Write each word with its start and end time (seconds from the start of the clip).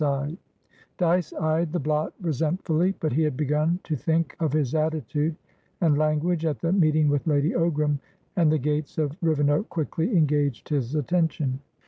Dyce 0.97 1.31
eyed 1.33 1.71
the 1.71 1.79
blot 1.79 2.13
resentfully; 2.19 2.95
but 2.99 3.13
he 3.13 3.21
had 3.21 3.37
begun 3.37 3.79
to 3.83 3.95
think 3.95 4.35
of 4.39 4.51
his 4.51 4.73
attitude 4.73 5.35
and 5.79 5.95
language 5.95 6.43
at 6.43 6.57
the 6.59 6.73
meeting 6.73 7.07
with 7.07 7.27
Lady 7.27 7.51
Ogram, 7.51 7.99
and 8.35 8.51
the 8.51 8.57
gates 8.57 8.97
of 8.97 9.15
Rivenoak 9.21 9.69
quickly 9.69 10.17
engaged 10.17 10.69
his 10.69 10.95
attention. 10.95 11.59